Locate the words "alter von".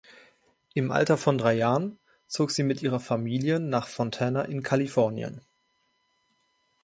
0.91-1.37